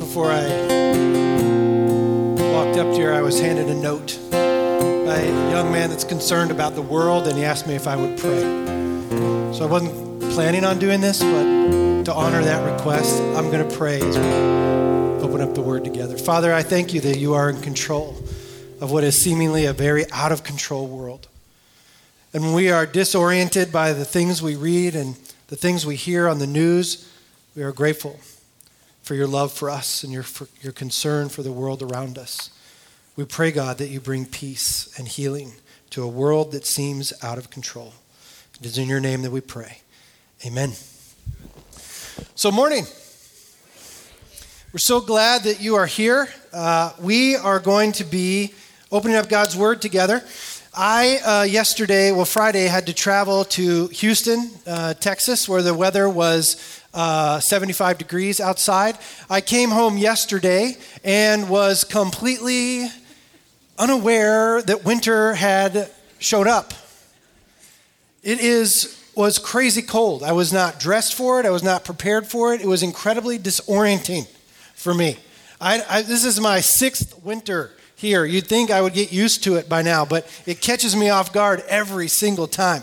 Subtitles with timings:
[0.00, 0.42] before I
[2.54, 6.74] walked up here, I was handed a note by a young man that's concerned about
[6.74, 8.40] the world, and he asked me if I would pray.
[9.52, 13.76] So I wasn't planning on doing this, but to honor that request, I'm going to
[13.76, 16.16] pray as we open up the word together.
[16.16, 18.16] Father, I thank you that you are in control
[18.80, 21.28] of what is seemingly a very out of control world.
[22.32, 25.16] And when we are disoriented by the things we read and
[25.48, 27.06] the things we hear on the news,
[27.54, 28.18] we are grateful
[29.10, 32.50] for your love for us and your, for your concern for the world around us.
[33.16, 35.54] We pray, God, that you bring peace and healing
[35.90, 37.92] to a world that seems out of control.
[38.60, 39.78] It is in your name that we pray.
[40.46, 40.74] Amen.
[42.36, 42.84] So, morning.
[44.72, 46.28] We're so glad that you are here.
[46.52, 48.54] Uh, we are going to be
[48.92, 50.22] opening up God's Word together.
[50.72, 56.08] I, uh, yesterday, well, Friday, had to travel to Houston, uh, Texas, where the weather
[56.08, 58.98] was uh, 75 degrees outside.
[59.28, 62.88] I came home yesterday and was completely
[63.78, 66.72] unaware that winter had showed up.
[68.22, 70.22] It is was crazy cold.
[70.22, 71.46] I was not dressed for it.
[71.46, 72.60] I was not prepared for it.
[72.60, 74.26] It was incredibly disorienting
[74.74, 75.18] for me.
[75.60, 78.24] I, I, this is my sixth winter here.
[78.24, 81.32] You'd think I would get used to it by now, but it catches me off
[81.32, 82.82] guard every single time.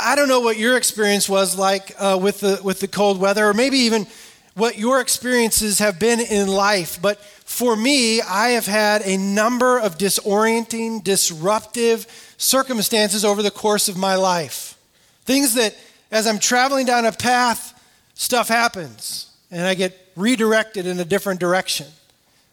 [0.00, 3.46] I don't know what your experience was like uh, with, the, with the cold weather,
[3.48, 4.06] or maybe even
[4.54, 7.00] what your experiences have been in life.
[7.00, 12.06] But for me, I have had a number of disorienting, disruptive
[12.38, 14.78] circumstances over the course of my life.
[15.24, 15.76] Things that,
[16.10, 17.78] as I'm traveling down a path,
[18.14, 21.86] stuff happens, and I get redirected in a different direction.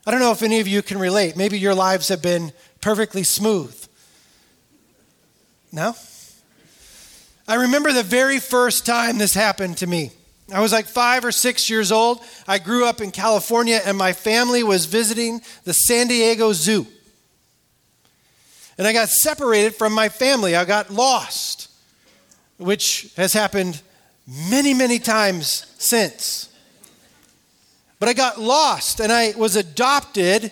[0.06, 1.36] I don't know if any of you can relate.
[1.36, 2.52] Maybe your lives have been
[2.82, 3.76] perfectly smooth.
[5.72, 5.95] No?
[7.50, 10.11] I remember the very first time this happened to me.
[10.53, 12.22] I was like five or six years old.
[12.47, 16.86] I grew up in California, and my family was visiting the San Diego Zoo.
[18.77, 20.55] And I got separated from my family.
[20.55, 21.70] I got lost,
[22.58, 23.81] which has happened
[24.27, 26.55] many, many times since.
[27.98, 30.52] But I got lost, and I was adopted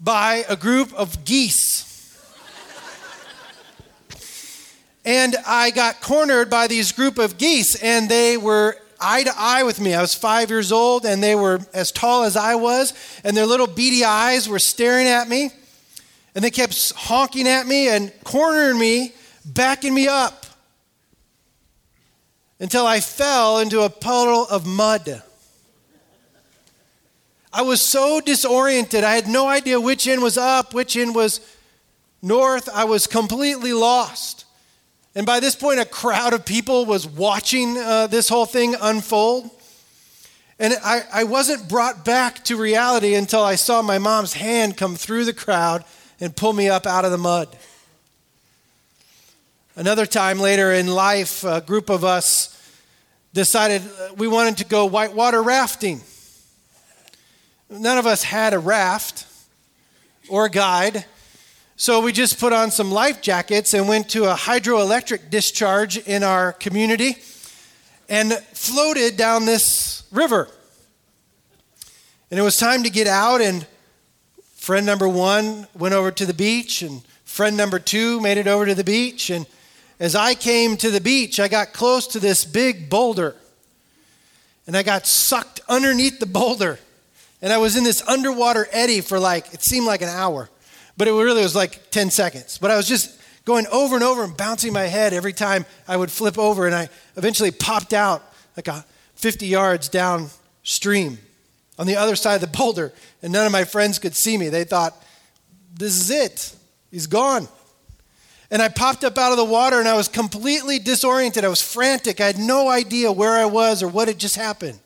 [0.00, 1.91] by a group of geese.
[5.04, 9.64] And I got cornered by these group of geese, and they were eye to eye
[9.64, 9.94] with me.
[9.94, 13.46] I was five years old, and they were as tall as I was, and their
[13.46, 15.50] little beady eyes were staring at me.
[16.34, 19.12] And they kept honking at me and cornering me,
[19.44, 20.46] backing me up
[22.60, 25.22] until I fell into a puddle of mud.
[27.52, 29.04] I was so disoriented.
[29.04, 31.40] I had no idea which end was up, which end was
[32.22, 32.68] north.
[32.72, 34.46] I was completely lost.
[35.14, 39.50] And by this point, a crowd of people was watching uh, this whole thing unfold.
[40.58, 44.96] And I, I wasn't brought back to reality until I saw my mom's hand come
[44.96, 45.84] through the crowd
[46.20, 47.48] and pull me up out of the mud.
[49.74, 52.58] Another time later in life, a group of us
[53.34, 56.00] decided uh, we wanted to go whitewater rafting.
[57.70, 59.26] None of us had a raft
[60.28, 61.04] or a guide.
[61.82, 66.22] So we just put on some life jackets and went to a hydroelectric discharge in
[66.22, 67.16] our community
[68.08, 70.48] and floated down this river.
[72.30, 73.66] And it was time to get out, and
[74.54, 78.64] friend number one went over to the beach, and friend number two made it over
[78.64, 79.28] to the beach.
[79.28, 79.44] And
[79.98, 83.34] as I came to the beach, I got close to this big boulder,
[84.68, 86.78] and I got sucked underneath the boulder.
[87.42, 90.48] And I was in this underwater eddy for like, it seemed like an hour
[90.96, 92.58] but it really was like 10 seconds.
[92.58, 95.96] But I was just going over and over and bouncing my head every time I
[95.96, 98.22] would flip over, and I eventually popped out
[98.56, 98.84] like a
[99.16, 101.18] 50 yards downstream
[101.78, 102.92] on the other side of the boulder,
[103.22, 104.48] and none of my friends could see me.
[104.48, 104.94] They thought,
[105.74, 106.54] this is it.
[106.90, 107.48] He's gone.
[108.50, 111.42] And I popped up out of the water and I was completely disoriented.
[111.42, 112.20] I was frantic.
[112.20, 114.78] I had no idea where I was or what had just happened.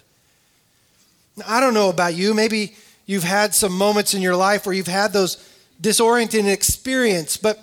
[1.37, 2.33] Now, I don't know about you.
[2.33, 2.77] Maybe
[3.07, 5.37] you've had some moments in your life where you've had those
[5.81, 7.37] disorienting experience.
[7.37, 7.59] But,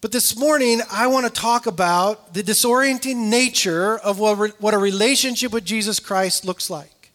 [0.00, 4.78] but this morning, I want to talk about the disorienting nature of what, what a
[4.78, 7.12] relationship with Jesus Christ looks like.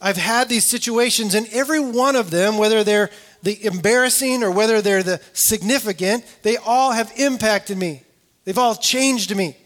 [0.00, 3.10] I've had these situations, and every one of them, whether they're
[3.42, 8.02] the embarrassing or whether they're the significant, they all have impacted me.
[8.44, 9.56] They've all changed me.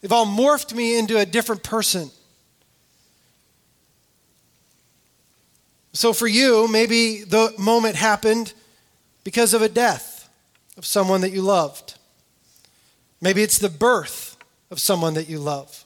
[0.00, 2.10] They've all morphed me into a different person.
[5.94, 8.52] So for you, maybe the moment happened
[9.22, 10.28] because of a death
[10.76, 11.94] of someone that you loved.
[13.20, 14.36] Maybe it's the birth
[14.72, 15.84] of someone that you love.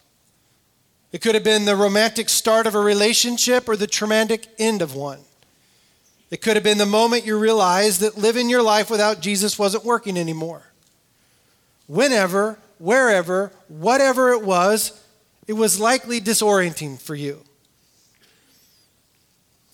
[1.13, 4.95] It could have been the romantic start of a relationship or the traumatic end of
[4.95, 5.21] one.
[6.31, 9.85] It could have been the moment you realized that living your life without Jesus wasn't
[9.85, 10.63] working anymore.
[11.87, 15.03] Whenever, wherever, whatever it was,
[15.47, 17.43] it was likely disorienting for you.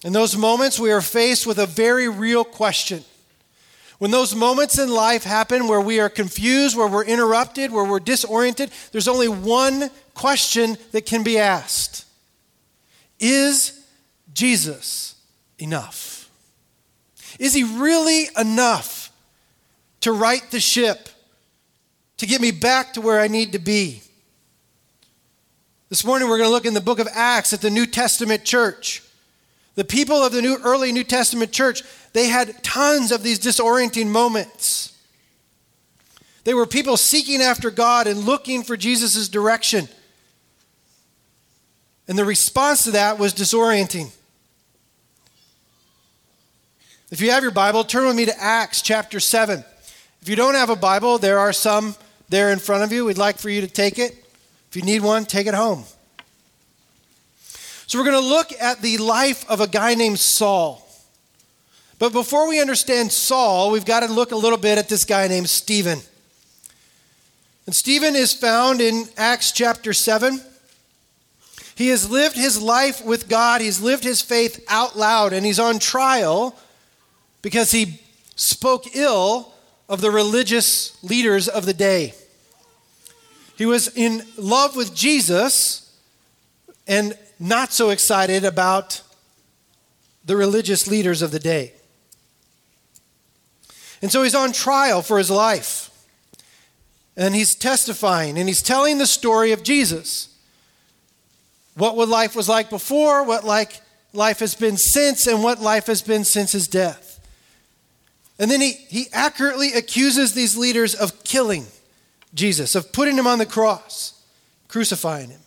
[0.05, 3.03] In those moments, we are faced with a very real question.
[3.99, 8.01] When those moments in life happen where we are confused, where we're interrupted, where we're
[8.01, 12.05] disoriented, there's only one question that can be asked
[13.19, 13.83] Is
[14.35, 15.15] Jesus
[15.59, 16.31] enough?
[17.39, 19.11] Is he really enough
[20.01, 21.09] to right the ship,
[22.19, 24.03] to get me back to where I need to be?
[25.89, 28.45] This morning, we're going to look in the book of Acts at the New Testament
[28.45, 29.04] church.
[29.75, 31.83] The people of the new, early New Testament church,
[32.13, 34.93] they had tons of these disorienting moments.
[36.45, 39.89] They were people seeking after God and looking for Jesus' direction.
[42.07, 44.13] And the response to that was disorienting.
[47.11, 49.65] If you have your Bible, turn with me to Acts chapter 7.
[50.21, 51.97] If you don't have a Bible, there are some
[52.29, 53.05] there in front of you.
[53.05, 54.13] We'd like for you to take it.
[54.69, 55.85] If you need one, take it home.
[57.87, 60.81] So we're going to look at the life of a guy named Saul.
[61.99, 65.29] But before we understand Saul, we've got to look a little bit at this guy
[65.29, 66.01] named Stephen.
[67.67, 70.41] And Stephen is found in Acts chapter 7.
[71.77, 75.59] He has lived his life with God, he's lived his faith out loud, and he's
[75.59, 76.57] on trial
[77.43, 78.01] because he
[78.37, 79.53] spoke ill
[79.89, 82.15] of the religious leaders of the day.
[83.57, 85.97] He was in love with Jesus
[86.87, 89.03] and not so excited about
[90.25, 91.73] the religious leaders of the day.
[94.01, 95.91] And so he's on trial for his life.
[97.17, 100.35] And he's testifying and he's telling the story of Jesus.
[101.75, 103.81] What life was like before, what like
[104.15, 107.21] life has been since, and what life has been since his death.
[108.39, 111.67] And then he, he accurately accuses these leaders of killing
[112.33, 114.21] Jesus, of putting him on the cross,
[114.69, 115.41] crucifying him.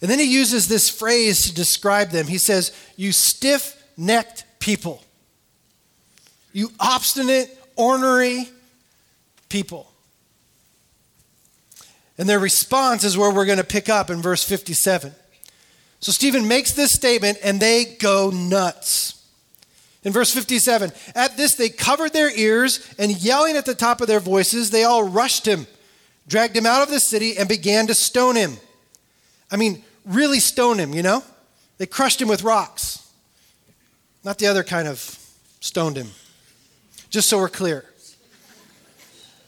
[0.00, 2.26] And then he uses this phrase to describe them.
[2.26, 5.02] He says, You stiff necked people,
[6.52, 8.48] you obstinate, ornery
[9.48, 9.90] people.
[12.16, 15.12] And their response is where we're going to pick up in verse 57.
[16.00, 19.14] So Stephen makes this statement and they go nuts.
[20.04, 24.06] In verse 57, at this they covered their ears and yelling at the top of
[24.06, 25.66] their voices, they all rushed him,
[26.28, 28.58] dragged him out of the city, and began to stone him.
[29.50, 31.22] I mean, really stone him, you know?
[31.78, 33.10] They crushed him with rocks.
[34.24, 34.98] Not the other kind of
[35.60, 36.08] stoned him.
[37.10, 37.84] Just so we're clear.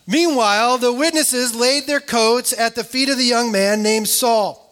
[0.07, 4.63] Meanwhile, the witnesses laid their coats at the feet of the young man named Saul.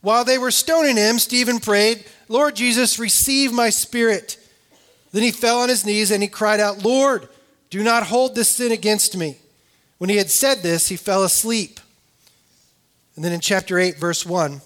[0.00, 4.38] While they were stoning him, Stephen prayed, Lord Jesus, receive my spirit.
[5.12, 7.28] Then he fell on his knees and he cried out, Lord,
[7.70, 9.36] do not hold this sin against me.
[9.98, 11.80] When he had said this, he fell asleep.
[13.16, 14.60] And then in chapter 8, verse 1,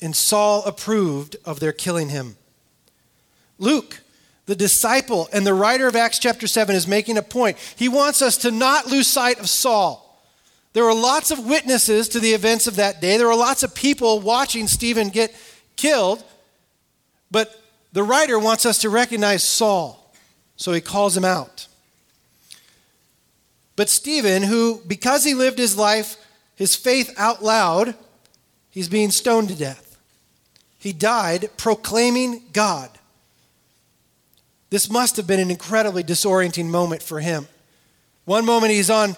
[0.00, 2.36] and Saul approved of their killing him.
[3.58, 4.00] Luke,
[4.46, 7.58] the disciple and the writer of Acts chapter 7, is making a point.
[7.76, 10.06] He wants us to not lose sight of Saul.
[10.72, 13.16] There were lots of witnesses to the events of that day.
[13.16, 15.34] There were lots of people watching Stephen get
[15.76, 16.24] killed.
[17.30, 17.60] But
[17.92, 20.14] the writer wants us to recognize Saul.
[20.56, 21.66] So he calls him out.
[23.74, 26.16] But Stephen, who, because he lived his life,
[26.60, 27.94] his faith out loud,
[28.68, 29.98] he's being stoned to death.
[30.76, 32.90] He died proclaiming God.
[34.68, 37.48] This must have been an incredibly disorienting moment for him.
[38.26, 39.16] One moment he's on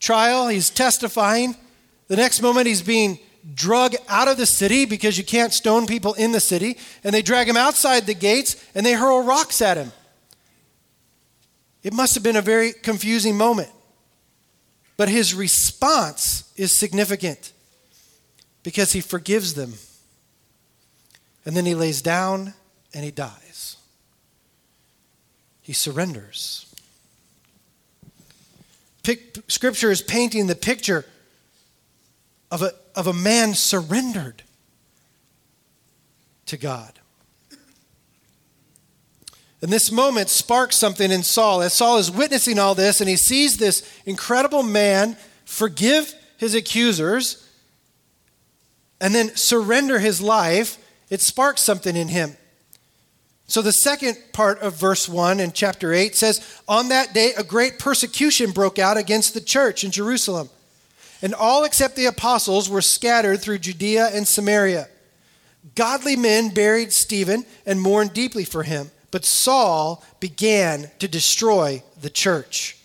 [0.00, 1.54] trial, he's testifying.
[2.08, 3.20] The next moment he's being
[3.54, 6.78] drug out of the city because you can't stone people in the city.
[7.04, 9.92] And they drag him outside the gates and they hurl rocks at him.
[11.84, 13.70] It must have been a very confusing moment.
[15.00, 17.54] But his response is significant
[18.62, 19.72] because he forgives them.
[21.46, 22.52] And then he lays down
[22.92, 23.78] and he dies.
[25.62, 26.66] He surrenders.
[29.48, 31.06] Scripture is painting the picture
[32.50, 34.42] of a, of a man surrendered
[36.44, 36.99] to God.
[39.62, 41.60] And this moment sparks something in Saul.
[41.62, 47.46] As Saul is witnessing all this and he sees this incredible man forgive his accusers
[49.00, 50.78] and then surrender his life,
[51.10, 52.36] it sparks something in him.
[53.46, 57.42] So the second part of verse 1 in chapter 8 says, On that day, a
[57.42, 60.48] great persecution broke out against the church in Jerusalem.
[61.22, 64.88] and all except the apostles were scattered through Judea and Samaria.
[65.74, 72.10] Godly men buried Stephen and mourned deeply for him, but Saul began to destroy the
[72.10, 72.76] church.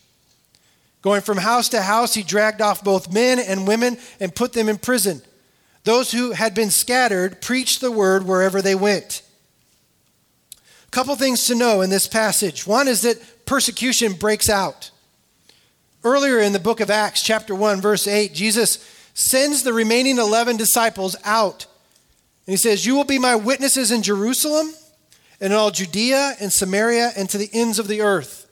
[1.02, 4.68] Going from house to house, he dragged off both men and women and put them
[4.68, 5.22] in prison.
[5.84, 9.22] Those who had been scattered preached the word wherever they went.
[10.88, 12.66] A couple things to know in this passage.
[12.66, 14.90] One is that persecution breaks out.
[16.04, 18.78] Earlier in the book of Acts, chapter 1, verse 8, Jesus
[19.14, 21.68] sends the remaining 11 disciples out.
[22.48, 24.74] And he says, You will be my witnesses in Jerusalem
[25.40, 28.48] and in all Judea and Samaria and to the ends of the earth.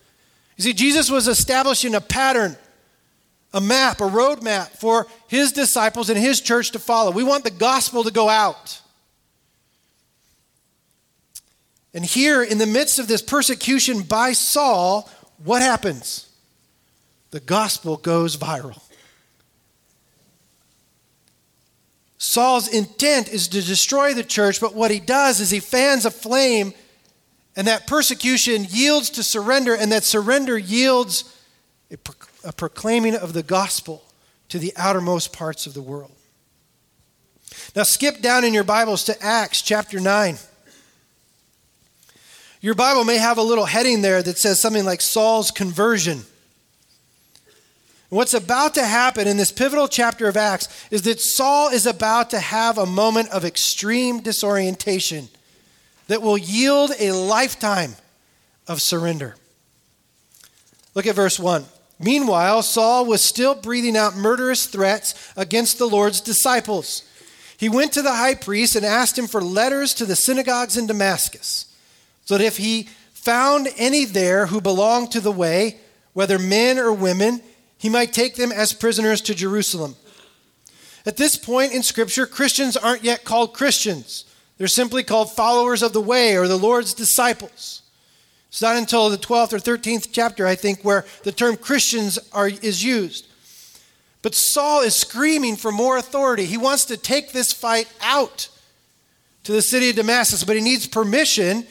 [0.57, 2.55] You see, Jesus was establishing a pattern,
[3.53, 7.11] a map, a roadmap for his disciples and his church to follow.
[7.11, 8.81] We want the gospel to go out.
[11.93, 15.09] And here, in the midst of this persecution by Saul,
[15.43, 16.33] what happens?
[17.33, 18.79] the gospel goes viral.
[22.23, 26.09] Saul's intent is to destroy the church, but what he does is he fans a
[26.09, 26.73] flame,
[27.57, 31.37] and that persecution yields to surrender, and that surrender yields
[31.91, 32.15] a, pro-
[32.45, 34.05] a proclaiming of the gospel
[34.47, 36.13] to the outermost parts of the world.
[37.75, 40.37] Now, skip down in your Bibles to Acts chapter 9.
[42.61, 46.21] Your Bible may have a little heading there that says something like Saul's conversion.
[48.13, 52.29] What's about to happen in this pivotal chapter of Acts is that Saul is about
[52.29, 55.29] to have a moment of extreme disorientation
[56.09, 57.95] that will yield a lifetime
[58.67, 59.35] of surrender.
[60.93, 61.65] Look at verse 1.
[61.99, 67.01] Meanwhile, Saul was still breathing out murderous threats against the Lord's disciples.
[67.57, 70.85] He went to the high priest and asked him for letters to the synagogues in
[70.85, 71.65] Damascus,
[72.25, 75.77] so that if he found any there who belonged to the way,
[76.13, 77.41] whether men or women,
[77.83, 79.97] he might take them as prisoners to Jerusalem.
[81.05, 84.23] At this point in Scripture, Christians aren't yet called Christians.
[84.57, 87.81] They're simply called followers of the way or the Lord's disciples.
[88.47, 92.47] It's not until the 12th or 13th chapter, I think, where the term Christians are,
[92.47, 93.27] is used.
[94.21, 96.45] But Saul is screaming for more authority.
[96.45, 98.47] He wants to take this fight out
[99.43, 101.67] to the city of Damascus, but he needs permission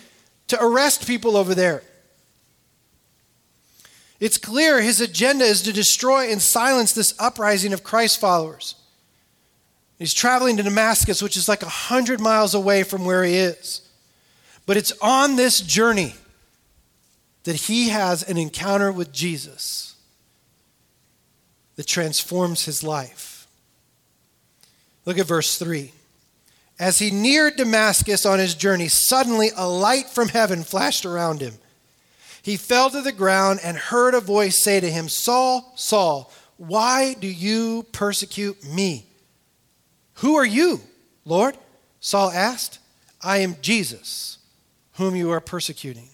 [0.49, 1.83] to arrest people over there.
[4.23, 8.76] It's clear his agenda is to destroy and silence this uprising of Christ followers.
[9.99, 13.81] He's traveling to Damascus, which is like 100 miles away from where he is.
[14.64, 16.14] But it's on this journey
[17.43, 19.97] that he has an encounter with Jesus
[21.75, 23.49] that transforms his life.
[25.05, 25.91] Look at verse 3.
[26.79, 31.55] As he neared Damascus on his journey, suddenly a light from heaven flashed around him.
[32.43, 37.15] He fell to the ground and heard a voice say to him, Saul, Saul, why
[37.15, 39.07] do you persecute me?
[40.15, 40.81] Who are you,
[41.25, 41.57] Lord?
[42.01, 42.81] Saul asked.
[43.23, 44.39] I am Jesus,
[44.95, 46.09] whom you are persecuting.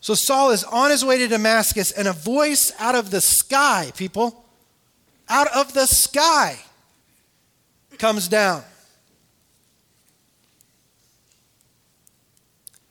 [0.00, 3.92] So Saul is on his way to Damascus, and a voice out of the sky,
[3.96, 4.44] people,
[5.28, 6.58] out of the sky,
[7.98, 8.62] comes down.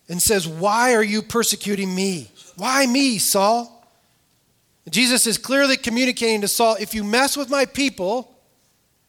[0.10, 2.32] And says, Why are you persecuting me?
[2.56, 3.74] Why me, Saul?
[4.90, 8.34] Jesus is clearly communicating to Saul if you mess with my people,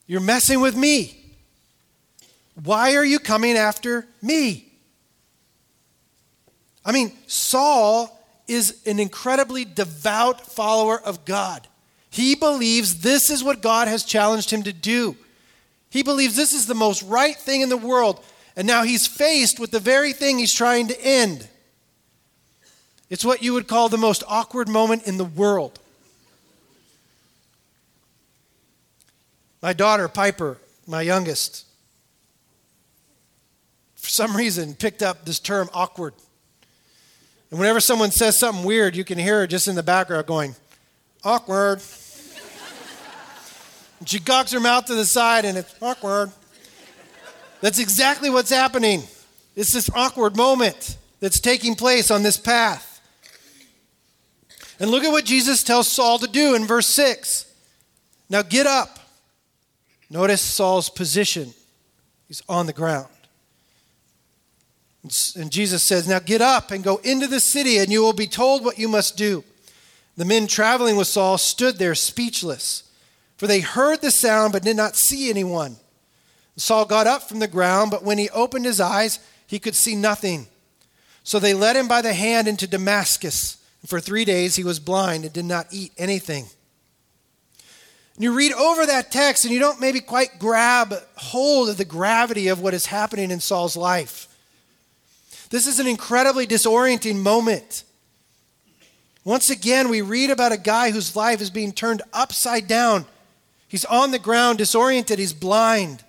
[0.06, 1.14] you're messing with me.
[2.64, 4.66] Why are you coming after me?
[6.84, 11.68] I mean, Saul is an incredibly devout follower of God.
[12.10, 15.16] He believes this is what God has challenged him to do.
[15.90, 18.24] He believes this is the most right thing in the world.
[18.58, 21.46] And now he's faced with the very thing he's trying to end.
[23.08, 25.78] It's what you would call the most awkward moment in the world.
[29.62, 31.66] My daughter, Piper, my youngest,
[33.94, 36.14] for some reason picked up this term awkward.
[37.52, 40.56] And whenever someone says something weird, you can hear her just in the background going,
[41.22, 41.80] awkward.
[44.04, 46.32] she cocks her mouth to the side and it's awkward.
[47.60, 49.02] That's exactly what's happening.
[49.56, 53.00] It's this awkward moment that's taking place on this path.
[54.80, 57.52] And look at what Jesus tells Saul to do in verse 6.
[58.30, 58.98] Now get up.
[60.10, 61.52] Notice Saul's position.
[62.28, 63.08] He's on the ground.
[65.36, 68.26] And Jesus says, Now get up and go into the city, and you will be
[68.26, 69.42] told what you must do.
[70.16, 72.82] The men traveling with Saul stood there speechless,
[73.36, 75.76] for they heard the sound but did not see anyone.
[76.58, 79.94] Saul got up from the ground, but when he opened his eyes, he could see
[79.94, 80.48] nothing.
[81.22, 83.58] So they led him by the hand into Damascus.
[83.80, 86.46] And for three days he was blind and did not eat anything.
[88.14, 91.84] And you read over that text and you don't maybe quite grab hold of the
[91.84, 94.26] gravity of what is happening in Saul's life.
[95.50, 97.84] This is an incredibly disorienting moment.
[99.24, 103.06] Once again, we read about a guy whose life is being turned upside down.
[103.68, 106.02] He's on the ground, disoriented, he's blind.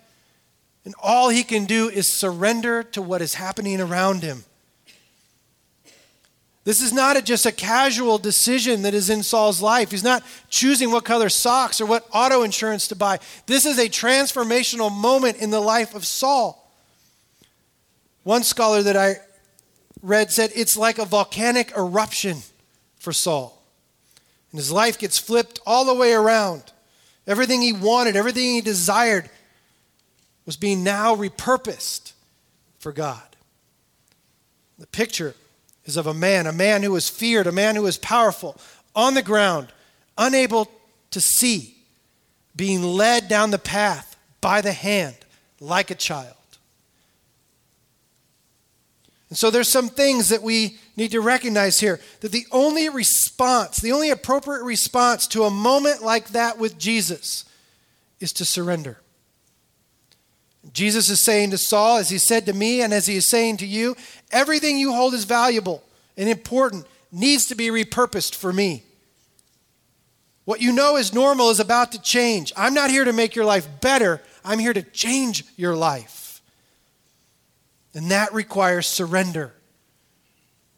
[0.84, 4.44] And all he can do is surrender to what is happening around him.
[6.64, 9.90] This is not a, just a casual decision that is in Saul's life.
[9.90, 13.18] He's not choosing what color socks or what auto insurance to buy.
[13.46, 16.70] This is a transformational moment in the life of Saul.
[18.24, 19.16] One scholar that I
[20.02, 22.38] read said it's like a volcanic eruption
[22.98, 23.62] for Saul.
[24.52, 26.62] And his life gets flipped all the way around.
[27.26, 29.30] Everything he wanted, everything he desired
[30.46, 32.12] was being now repurposed
[32.78, 33.22] for God.
[34.78, 35.34] The picture
[35.84, 38.56] is of a man, a man who was feared, a man who was powerful,
[38.94, 39.68] on the ground,
[40.16, 40.70] unable
[41.10, 41.76] to see,
[42.56, 45.16] being led down the path by the hand
[45.60, 46.34] like a child.
[49.28, 53.78] And so there's some things that we need to recognize here that the only response,
[53.78, 57.44] the only appropriate response to a moment like that with Jesus
[58.18, 58.98] is to surrender.
[60.72, 63.58] Jesus is saying to Saul, as he said to me, and as he is saying
[63.58, 63.96] to you,
[64.30, 65.82] everything you hold is valuable
[66.16, 68.84] and important needs to be repurposed for me.
[70.44, 72.52] What you know is normal is about to change.
[72.56, 76.42] I'm not here to make your life better, I'm here to change your life.
[77.94, 79.54] And that requires surrender.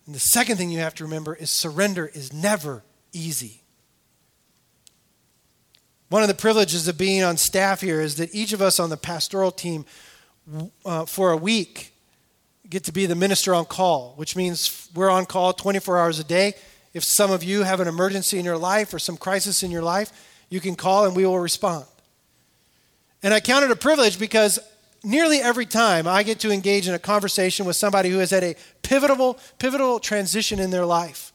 [0.06, 3.61] And the second thing you have to remember is surrender is never easy.
[6.12, 8.90] One of the privileges of being on staff here is that each of us on
[8.90, 9.86] the pastoral team
[10.84, 11.94] uh, for a week
[12.68, 16.24] get to be the minister on call, which means we're on call 24 hours a
[16.24, 16.52] day.
[16.92, 19.80] If some of you have an emergency in your life or some crisis in your
[19.80, 20.12] life,
[20.50, 21.86] you can call and we will respond.
[23.22, 24.58] And I count it a privilege because
[25.02, 28.44] nearly every time I get to engage in a conversation with somebody who has had
[28.44, 31.32] a pivotal, pivotal transition in their life.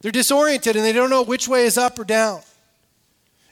[0.00, 2.40] They're disoriented and they don't know which way is up or down.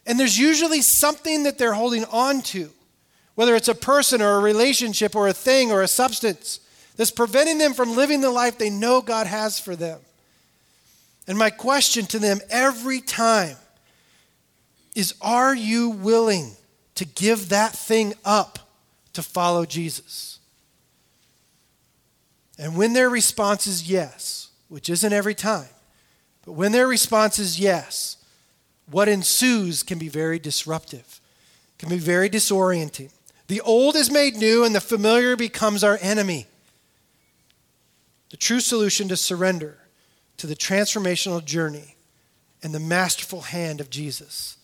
[0.07, 2.71] And there's usually something that they're holding on to,
[3.35, 6.61] whether it's a person or a relationship or a thing or a substance,
[6.97, 10.01] that's preventing them from living the life they know God has for them.
[11.27, 13.57] And my question to them every time
[14.95, 16.57] is Are you willing
[16.97, 18.59] to give that thing up
[19.13, 20.41] to follow Jesus.
[22.59, 25.69] And when their response is yes, which isn't every time,
[26.45, 28.16] but when their response is yes,
[28.91, 31.21] what ensues can be very disruptive,
[31.79, 33.11] can be very disorienting.
[33.49, 36.47] The old is made new and the familiar becomes our enemy.
[38.31, 39.79] The true solution to surrender
[40.37, 41.97] to the transformational journey
[42.63, 44.57] and the masterful hand of Jesus.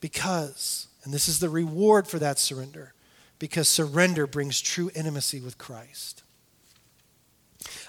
[0.00, 2.94] Because and this is the reward for that surrender,
[3.38, 6.22] because surrender brings true intimacy with Christ.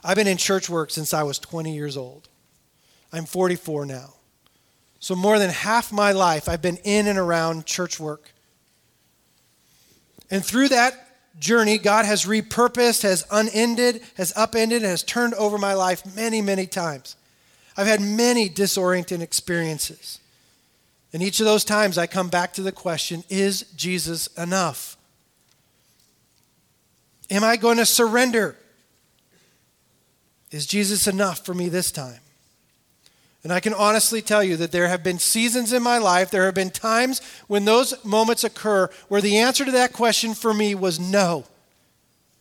[0.04, 2.28] I've been in church work since I was 20 years old.
[3.12, 4.14] I'm 44 now.
[5.04, 8.32] So, more than half my life, I've been in and around church work.
[10.32, 10.94] And through that
[11.38, 16.66] journey, God has repurposed, has unended, has upended, has turned over my life many, many
[16.66, 17.18] times.
[17.76, 20.22] I've had many disorienting experiences.
[21.12, 24.96] And each of those times I come back to the question is Jesus enough?
[27.30, 28.56] Am I going to surrender?
[30.50, 32.23] Is Jesus enough for me this time?
[33.44, 36.46] And I can honestly tell you that there have been seasons in my life, there
[36.46, 40.74] have been times when those moments occur where the answer to that question for me
[40.74, 41.44] was no.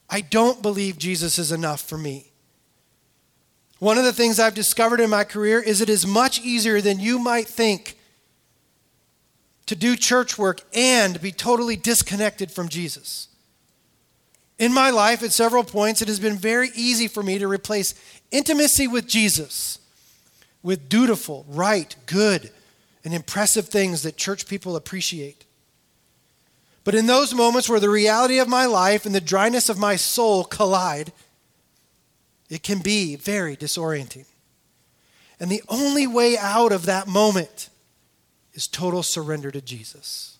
[0.08, 2.26] I don't believe Jesus is enough for me.
[3.80, 7.00] One of the things I've discovered in my career is it is much easier than
[7.00, 7.98] you might think
[9.66, 13.26] to do church work and be totally disconnected from Jesus.
[14.56, 17.94] In my life, at several points, it has been very easy for me to replace
[18.30, 19.80] intimacy with Jesus
[20.62, 22.50] with dutiful, right, good,
[23.04, 25.44] and impressive things that church people appreciate.
[26.84, 29.96] But in those moments where the reality of my life and the dryness of my
[29.96, 31.12] soul collide,
[32.48, 34.26] it can be very disorienting.
[35.38, 37.68] And the only way out of that moment
[38.54, 40.38] is total surrender to Jesus.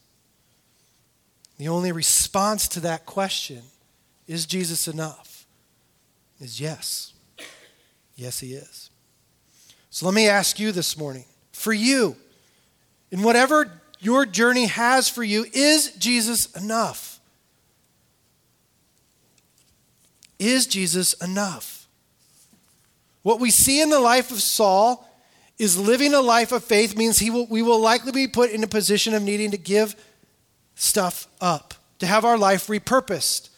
[1.58, 3.62] The only response to that question,
[4.26, 5.46] is Jesus enough?
[6.40, 7.12] Is yes.
[8.16, 8.90] Yes, he is.
[9.92, 12.16] So let me ask you this morning for you,
[13.10, 17.20] in whatever your journey has for you, is Jesus enough?
[20.38, 21.86] Is Jesus enough?
[23.20, 25.06] What we see in the life of Saul
[25.58, 28.64] is living a life of faith means he will, we will likely be put in
[28.64, 29.94] a position of needing to give
[30.74, 33.50] stuff up, to have our life repurposed.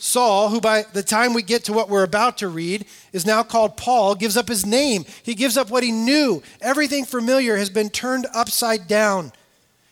[0.00, 3.42] Saul, who by the time we get to what we're about to read is now
[3.42, 5.04] called Paul, gives up his name.
[5.22, 6.42] He gives up what he knew.
[6.60, 9.32] Everything familiar has been turned upside down.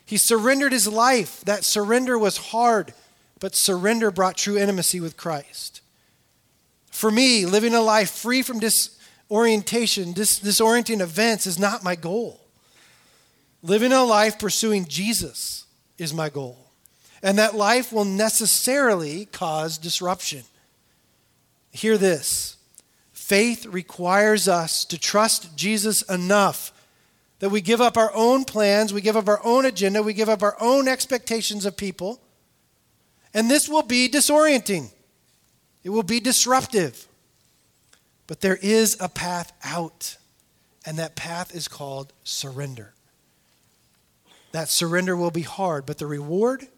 [0.04, 1.40] He surrendered his life.
[1.42, 2.94] That surrender was hard,
[3.40, 5.80] but surrender brought true intimacy with Christ.
[6.90, 12.40] For me, living a life free from disorientation, dis- disorienting events is not my goal.
[13.62, 15.66] Living a life pursuing Jesus
[15.98, 16.65] is my goal.
[17.26, 20.44] And that life will necessarily cause disruption.
[21.72, 22.56] Hear this
[23.12, 26.72] faith requires us to trust Jesus enough
[27.40, 30.28] that we give up our own plans, we give up our own agenda, we give
[30.28, 32.20] up our own expectations of people.
[33.34, 34.92] And this will be disorienting,
[35.82, 37.08] it will be disruptive.
[38.28, 40.16] But there is a path out,
[40.84, 42.94] and that path is called surrender.
[44.52, 46.68] That surrender will be hard, but the reward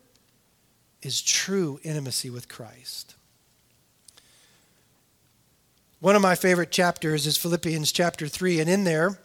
[1.02, 3.14] is true intimacy with Christ.
[6.00, 9.18] One of my favorite chapters is Philippians chapter 3, and in there,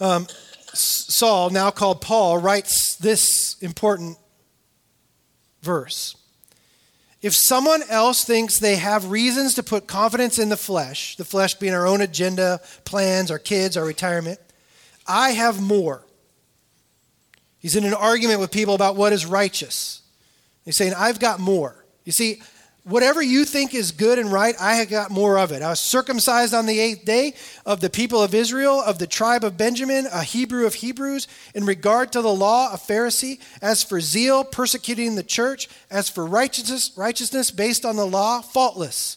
[0.00, 0.26] um,
[0.72, 4.18] Saul, now called Paul, writes this important
[5.62, 6.16] verse.
[7.22, 11.54] If someone else thinks they have reasons to put confidence in the flesh, the flesh
[11.54, 14.38] being our own agenda, plans, our kids, our retirement,
[15.06, 16.02] I have more.
[17.64, 20.02] He's in an argument with people about what is righteous.
[20.66, 21.74] He's saying, I've got more.
[22.04, 22.42] You see,
[22.82, 25.62] whatever you think is good and right, I have got more of it.
[25.62, 27.32] I was circumcised on the eighth day
[27.64, 31.64] of the people of Israel, of the tribe of Benjamin, a Hebrew of Hebrews, in
[31.64, 33.40] regard to the law, a Pharisee.
[33.62, 35.66] As for zeal, persecuting the church.
[35.90, 39.16] As for righteousness, righteousness based on the law, faultless.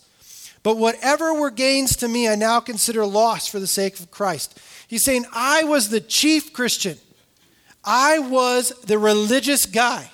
[0.63, 4.57] But whatever were gains to me, I now consider loss for the sake of Christ.
[4.88, 6.97] He's saying, I was the chief Christian.
[7.88, 10.12] I was the religious guy.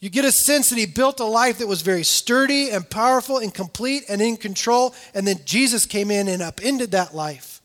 [0.00, 3.38] You get a sense that he built a life that was very sturdy and powerful
[3.38, 4.94] and complete and in control.
[5.14, 7.60] And then Jesus came in and upended that life.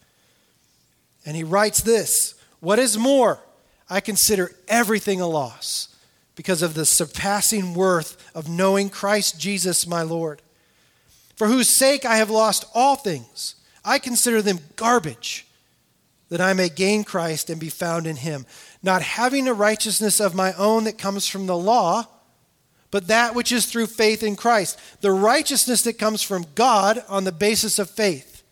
[1.25, 3.39] And he writes this What is more,
[3.89, 5.95] I consider everything a loss
[6.36, 10.41] because of the surpassing worth of knowing Christ Jesus my Lord,
[11.38, 13.56] for whose sake I have lost all things.
[13.84, 15.45] I consider them garbage
[16.29, 18.45] that I may gain Christ and be found in him,
[18.81, 22.07] not having a righteousness of my own that comes from the law,
[22.91, 27.23] but that which is through faith in Christ, the righteousness that comes from God on
[27.23, 28.43] the basis of faith.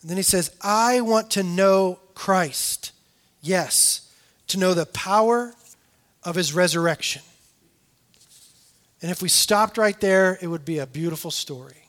[0.00, 2.92] And then he says, I want to know Christ.
[3.40, 4.12] Yes,
[4.48, 5.54] to know the power
[6.22, 7.22] of his resurrection.
[9.00, 11.84] And if we stopped right there, it would be a beautiful story.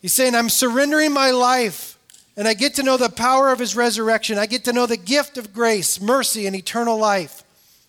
[0.00, 1.95] He's saying, I'm surrendering my life
[2.36, 4.38] and I get to know the power of his resurrection.
[4.38, 7.42] I get to know the gift of grace, mercy, and eternal life.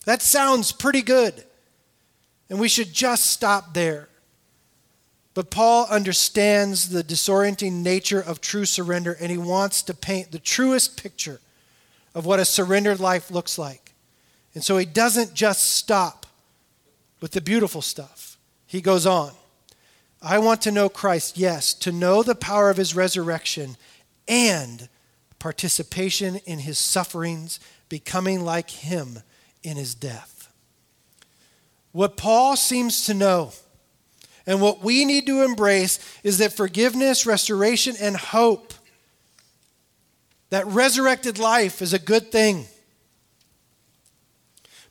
[0.06, 1.44] That sounds pretty good.
[2.50, 4.08] And we should just stop there.
[5.34, 10.40] But Paul understands the disorienting nature of true surrender, and he wants to paint the
[10.40, 11.42] truest picture
[12.16, 13.94] of what a surrendered life looks like.
[14.56, 16.26] And so he doesn't just stop
[17.20, 19.34] with the beautiful stuff, he goes on.
[20.22, 23.78] I want to know Christ, yes, to know the power of his resurrection
[24.28, 24.90] and
[25.40, 27.60] participation in his sufferings,
[27.90, 29.20] becoming like him
[29.64, 30.52] in his death.
[31.92, 33.52] What Paul seems to know
[34.48, 38.74] and what we need to embrace is that forgiveness, restoration, and hope,
[40.50, 42.66] that resurrected life is a good thing.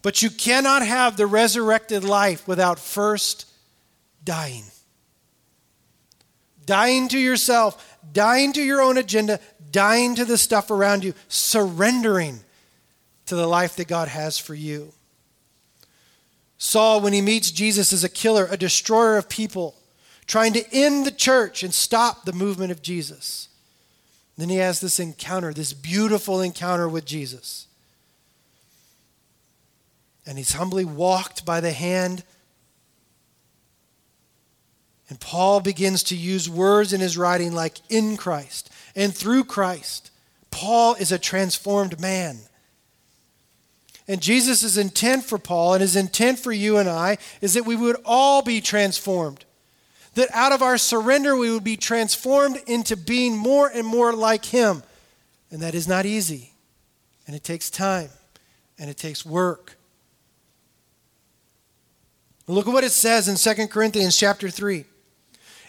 [0.03, 3.47] But you cannot have the resurrected life without first
[4.23, 4.65] dying.
[6.67, 9.41] Dying to yourself, dying to your own agenda,
[9.71, 12.41] dying to the stuff around you, surrendering
[13.27, 14.93] to the life that God has for you.
[16.59, 19.75] Saul, when he meets Jesus, is a killer, a destroyer of people,
[20.27, 23.49] trying to end the church and stop the movement of Jesus.
[24.37, 27.67] Then he has this encounter, this beautiful encounter with Jesus.
[30.27, 32.25] And he's humbly walked by the hand
[35.09, 40.11] and Paul begins to use words in his writing like in Christ and through Christ.
[40.51, 42.39] Paul is a transformed man.
[44.09, 47.77] And Jesus' intent for Paul and his intent for you and I is that we
[47.77, 49.45] would all be transformed.
[50.15, 54.47] That out of our surrender, we would be transformed into being more and more like
[54.47, 54.83] him.
[55.51, 56.53] And that is not easy.
[57.27, 58.09] And it takes time.
[58.79, 59.77] And it takes work.
[62.47, 64.85] Look at what it says in 2 Corinthians chapter 3.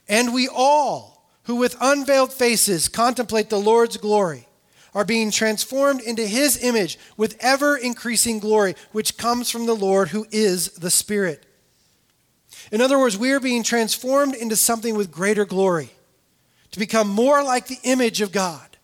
[0.10, 4.48] And we all who with unveiled faces contemplate the Lord's glory
[4.94, 10.10] are being transformed into his image with ever increasing glory, which comes from the Lord
[10.10, 11.46] who is the Spirit.
[12.72, 15.92] In other words, we are being transformed into something with greater glory,
[16.72, 18.78] to become more like the image of God.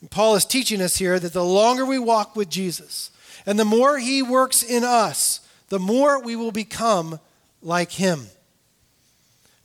[0.00, 3.10] And Paul is teaching us here that the longer we walk with Jesus
[3.44, 7.18] and the more he works in us, the more we will become
[7.60, 8.28] like him.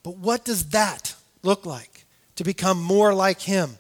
[0.03, 3.77] But what does that look like to become more like him?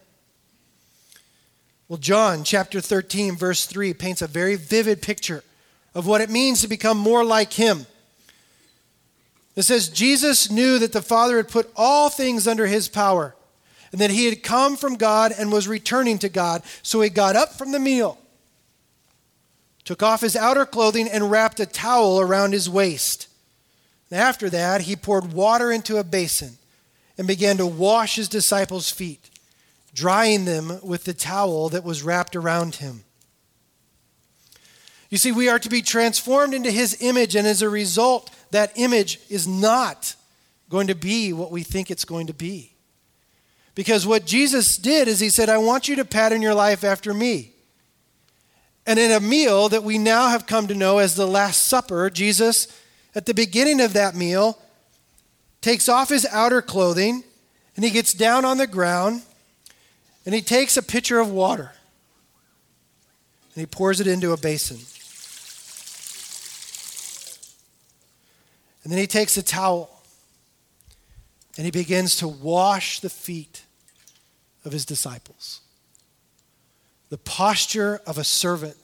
[1.87, 5.43] Well, John chapter 13, verse 3 paints a very vivid picture
[5.93, 7.85] of what it means to become more like him.
[9.55, 13.35] It says, Jesus knew that the Father had put all things under his power
[13.91, 16.63] and that he had come from God and was returning to God.
[16.81, 18.17] So he got up from the meal,
[19.85, 23.27] took off his outer clothing, and wrapped a towel around his waist.
[24.13, 26.57] After that, he poured water into a basin
[27.17, 29.29] and began to wash his disciples' feet,
[29.93, 33.03] drying them with the towel that was wrapped around him.
[35.09, 38.71] You see, we are to be transformed into his image, and as a result, that
[38.75, 40.15] image is not
[40.69, 42.73] going to be what we think it's going to be.
[43.75, 47.13] Because what Jesus did is he said, I want you to pattern your life after
[47.13, 47.51] me.
[48.85, 52.09] And in a meal that we now have come to know as the Last Supper,
[52.09, 52.67] Jesus,
[53.15, 54.57] at the beginning of that meal,
[55.61, 57.23] takes off his outer clothing
[57.75, 59.21] and he gets down on the ground
[60.25, 61.71] and he takes a pitcher of water
[63.55, 64.79] and he pours it into a basin.
[68.83, 69.89] And then he takes a towel
[71.55, 73.63] and he begins to wash the feet
[74.65, 75.61] of his disciples.
[77.09, 78.82] The posture of a servant.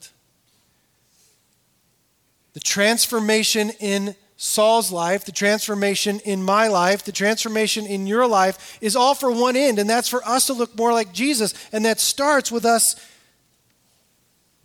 [2.53, 8.77] The transformation in Saul's life, the transformation in my life, the transformation in your life
[8.79, 11.53] is all for one end, and that's for us to look more like Jesus.
[11.73, 12.95] And that starts with us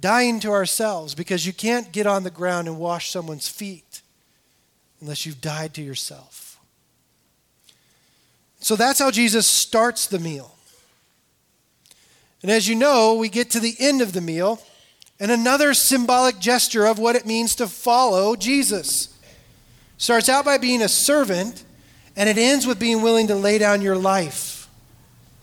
[0.00, 4.02] dying to ourselves because you can't get on the ground and wash someone's feet
[5.00, 6.60] unless you've died to yourself.
[8.60, 10.54] So that's how Jesus starts the meal.
[12.42, 14.62] And as you know, we get to the end of the meal
[15.20, 19.16] and another symbolic gesture of what it means to follow Jesus.
[19.96, 21.64] Starts out by being a servant,
[22.16, 24.68] and it ends with being willing to lay down your life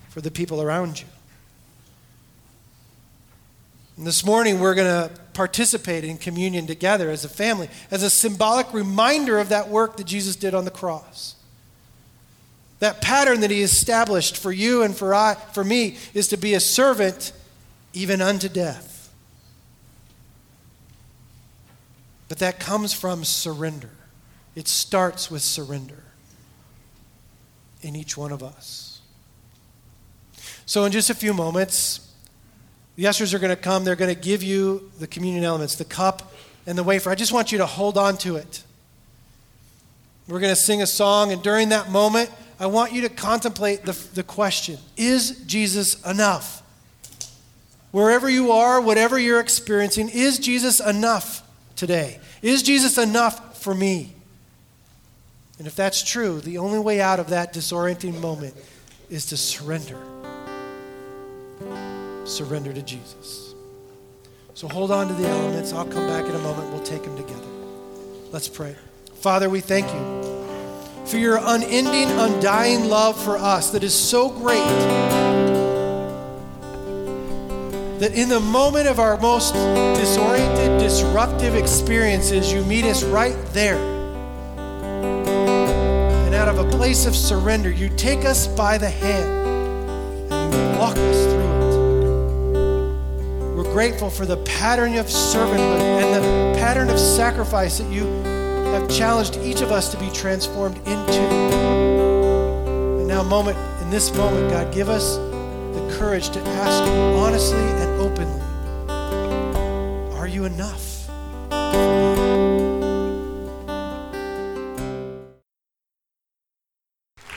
[0.09, 1.07] for the people around you.
[3.97, 8.09] And this morning, we're going to participate in communion together as a family, as a
[8.09, 11.35] symbolic reminder of that work that Jesus did on the cross.
[12.79, 16.55] That pattern that he established for you and for, I, for me is to be
[16.55, 17.31] a servant
[17.93, 18.90] even unto death.
[22.31, 23.89] But that comes from surrender.
[24.55, 26.01] It starts with surrender
[27.81, 29.01] in each one of us.
[30.65, 32.09] So, in just a few moments,
[32.95, 33.83] the ushers are going to come.
[33.83, 36.31] They're going to give you the communion elements, the cup
[36.65, 37.09] and the wafer.
[37.09, 38.63] I just want you to hold on to it.
[40.25, 43.83] We're going to sing a song, and during that moment, I want you to contemplate
[43.83, 46.63] the, the question Is Jesus enough?
[47.91, 51.40] Wherever you are, whatever you're experiencing, is Jesus enough
[51.81, 52.19] today?
[52.43, 54.13] Is Jesus enough for me?
[55.57, 58.55] And if that's true, the only way out of that disorienting moment
[59.09, 59.97] is to surrender
[62.23, 63.55] surrender to Jesus.
[64.53, 65.73] So hold on to the elements.
[65.73, 66.71] I'll come back in a moment.
[66.71, 67.47] We'll take them together.
[68.31, 68.75] Let's pray.
[69.15, 75.20] Father, we thank you for your unending, undying love for us that is so great
[78.01, 83.77] that in the moment of our most disoriented, disruptive experiences, you meet us right there.
[86.25, 90.79] And out of a place of surrender, you take us by the hand and you
[90.79, 91.51] walk us through
[93.53, 93.55] it.
[93.55, 98.05] We're grateful for the pattern of servanthood and the pattern of sacrifice that you
[98.73, 101.21] have challenged each of us to be transformed into.
[102.97, 105.19] And now, moment in this moment, God, give us
[105.91, 106.83] courage to ask
[107.17, 108.41] honestly and openly,
[110.17, 111.09] are you enough?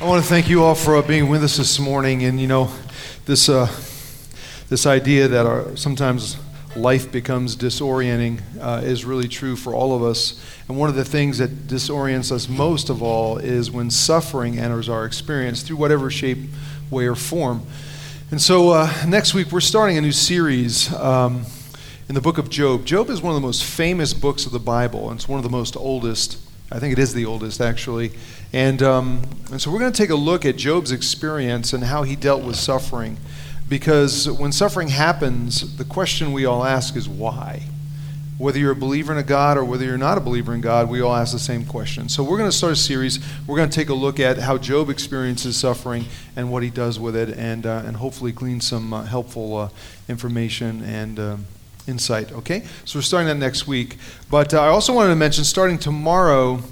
[0.00, 2.24] I want to thank you all for uh, being with us this morning.
[2.24, 2.70] And you know,
[3.24, 3.66] this uh,
[4.68, 6.36] this idea that our, sometimes
[6.76, 10.44] life becomes disorienting uh, is really true for all of us.
[10.68, 14.88] And one of the things that disorients us most of all is when suffering enters
[14.88, 16.38] our experience through whatever shape,
[16.90, 17.66] way, or form.
[18.34, 20.96] And so uh, next week we're starting a new series in
[22.08, 22.84] the book of Job.
[22.84, 25.44] Job is one of the most famous books of the Bible, and it's one of
[25.44, 26.40] the most oldest
[26.72, 28.10] I think it is the oldest, actually.
[28.52, 32.02] And, um, and so we're going to take a look at Job's experience and how
[32.02, 33.18] he dealt with suffering.
[33.68, 37.62] Because when suffering happens, the question we all ask is why?
[38.36, 40.88] Whether you're a believer in a God or whether you're not a believer in God,
[40.88, 42.08] we all ask the same question.
[42.08, 43.20] So we're going to start a series.
[43.46, 46.98] We're going to take a look at how Job experiences suffering and what he does
[46.98, 49.68] with it, and, uh, and hopefully glean some uh, helpful uh,
[50.08, 51.18] information and.
[51.18, 51.46] Um,
[51.86, 52.32] insight.
[52.32, 53.98] Okay, so we're starting that next week.
[54.30, 56.62] But uh, I also wanted to mention, starting tomorrow,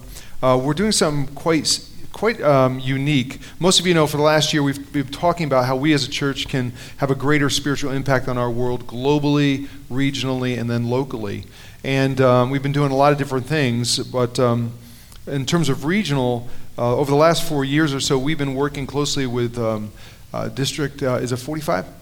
[0.42, 1.66] uh, we're doing something quite
[2.12, 3.40] quite um, unique.
[3.58, 6.06] Most of you know, for the last year, we've been talking about how we as
[6.06, 10.88] a church can have a greater spiritual impact on our world globally, regionally, and then
[10.88, 11.44] locally.
[11.82, 14.72] And um, we've been doing a lot of different things, but um,
[15.26, 16.48] in terms of regional,
[16.78, 19.90] uh, over the last four years or so, we've been working closely with um,
[20.32, 22.01] uh, District, uh, is it 45?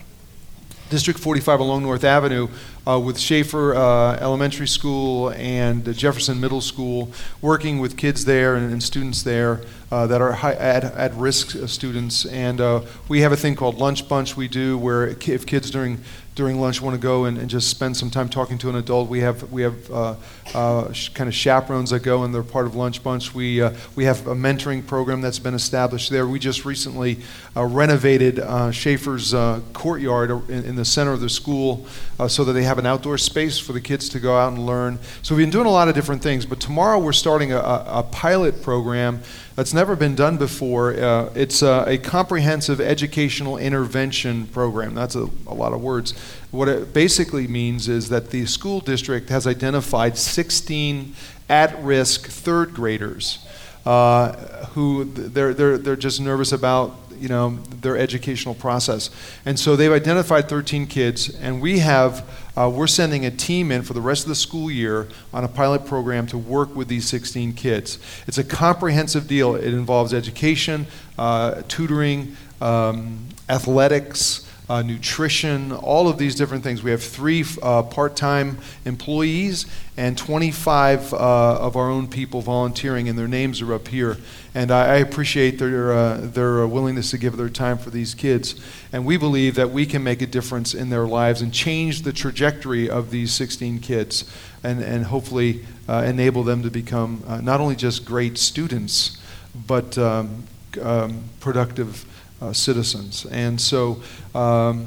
[0.91, 2.49] District 45 along North Avenue
[2.85, 8.73] uh, with Schafer uh, Elementary School and Jefferson Middle School, working with kids there and,
[8.73, 9.61] and students there
[9.93, 12.27] uh, that are high, at, at risk students.
[12.27, 16.01] And uh, we have a thing called Lunch Bunch we do where if kids during
[16.41, 19.11] during lunch want to go and, and, just spend some time talking to an adult,
[19.11, 20.15] we have we have uh,
[20.55, 23.35] uh, sh- kind of chaperones that go and they're part of Lunch Bunch.
[23.35, 26.27] We uh, we have a mentoring program that's been established there.
[26.27, 27.19] We just recently
[27.55, 29.35] uh, renovated uh, Schafer's
[29.75, 31.87] courtyard in, in, the center of the school
[32.27, 34.99] so that they have an outdoor space for the kids to go out and learn.
[35.21, 36.47] So we've been doing a lot of different things.
[36.47, 39.21] But tomorrow we're starting a, a pilot program
[39.61, 40.95] that's never been done before.
[40.95, 44.95] Uh, it's a, a, comprehensive educational intervention program.
[44.95, 46.19] That's a, a, lot of words.
[46.51, 51.15] What it basically means is that the school district has identified 16
[51.51, 53.47] at risk third graders
[53.85, 54.33] uh,
[54.69, 57.51] who they're, they're, they're just nervous about you know
[57.83, 59.11] their educational process
[59.45, 63.83] and so they've identified 13 kids and we have uh, we're sending a team in
[63.83, 67.09] for the rest of the school year on a pilot program to work with these
[67.09, 70.87] 16 kids it's a comprehensive deal it involves education
[71.19, 76.81] uh, tutoring um, athletics uh, nutrition, all of these different things.
[76.81, 83.09] We have three uh, part time employees and 25 uh, of our own people volunteering,
[83.09, 84.17] and their names are up here.
[84.55, 88.61] And I, I appreciate their, uh, their willingness to give their time for these kids.
[88.93, 92.13] And we believe that we can make a difference in their lives and change the
[92.13, 94.31] trajectory of these 16 kids
[94.65, 99.19] and, and hopefully uh, enable them to become uh, not only just great students,
[99.67, 100.45] but um,
[100.83, 102.05] um, productive
[102.43, 103.27] uh, citizens.
[103.27, 104.03] And so
[104.35, 104.87] um,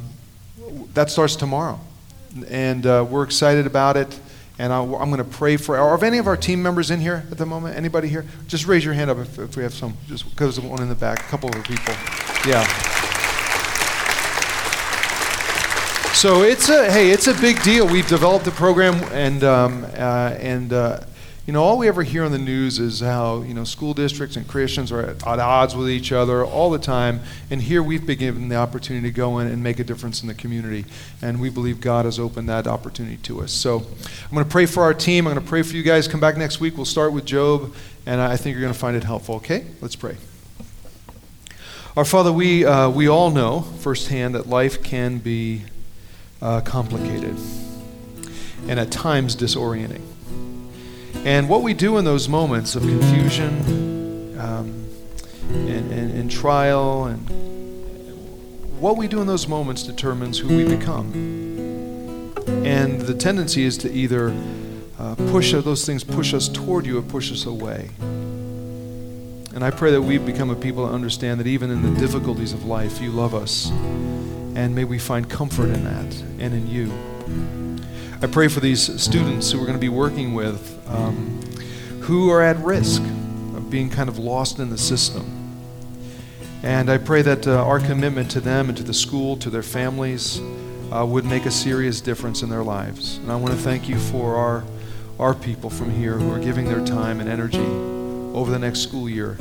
[0.94, 1.80] that starts tomorrow.
[2.50, 4.20] And uh, we're excited about it.
[4.60, 5.78] And i am going to pray for.
[5.78, 7.76] Are any of our team members in here at the moment?
[7.76, 8.26] Anybody here?
[8.48, 9.98] Just raise your hand up if, if we have some.
[10.08, 11.94] Just because one in the back, a couple of people.
[12.48, 12.64] Yeah.
[16.14, 17.88] So it's a hey, it's a big deal.
[17.88, 21.00] We've developed a program, and um, uh, and uh,
[21.46, 24.38] you know, all we ever hear on the news is how, you know, school districts
[24.38, 27.20] and Christians are at, odds with each other all the time.
[27.52, 30.30] And here we've been given the opportunity to go in and make a difference in
[30.30, 30.86] the community.
[31.22, 33.52] And we believe God has opened that opportunity to us.
[33.52, 35.28] So I'm going to pray for our team.
[35.28, 36.08] I'm going to pray for you guys.
[36.08, 36.78] Come back next week.
[36.78, 37.76] We'll start with Job.
[38.06, 39.36] And I think you're going to find it helpful.
[39.36, 39.66] Okay?
[39.82, 40.16] Let's pray.
[41.98, 45.64] Our Father, we, uh, we all know firsthand that life can be
[46.42, 47.36] uh, complicated
[48.70, 50.13] and at times disorienting.
[51.26, 54.90] And what we do in those moments of confusion um,
[55.50, 57.30] and, and, and trial, and
[58.80, 61.14] what we do in those moments determines who we become.
[62.66, 64.36] And the tendency is to either
[65.00, 67.90] uh, push those things push us toward you or push us away.
[68.00, 72.52] And I pray that we become a people that understand that even in the difficulties
[72.52, 73.70] of life, you love us.
[73.72, 77.73] And may we find comfort in that and in you.
[78.22, 81.42] I pray for these students who we're going to be working with um,
[82.02, 85.40] who are at risk of being kind of lost in the system.
[86.64, 89.64] And I pray that uh, our commitment to them and to the school, to their
[89.64, 90.40] families,
[90.94, 93.18] uh, would make a serious difference in their lives.
[93.18, 94.64] And I want to thank you for our,
[95.20, 97.66] our people from here who are giving their time and energy
[98.38, 99.38] over the next school year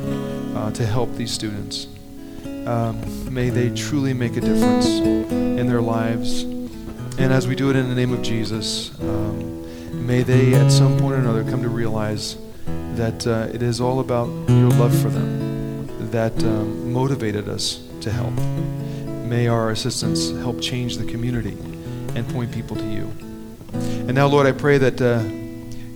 [0.54, 1.86] uh, to help these students.
[2.44, 6.44] Um, may they truly make a difference in their lives
[7.18, 10.98] and as we do it in the name of Jesus, um, may they at some
[10.98, 12.36] point or another come to realize
[12.94, 18.10] that uh, it is all about your love for them that um, motivated us to
[18.10, 18.32] help.
[19.26, 21.56] May our assistance help change the community
[22.14, 23.10] and point people to you.
[23.72, 25.22] And now, Lord, I pray that uh,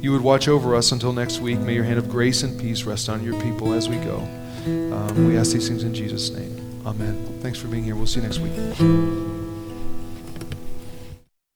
[0.00, 1.58] you would watch over us until next week.
[1.58, 4.18] May your hand of grace and peace rest on your people as we go.
[4.66, 6.82] Um, we ask these things in Jesus' name.
[6.86, 7.40] Amen.
[7.40, 7.94] Thanks for being here.
[7.94, 9.35] We'll see you next week.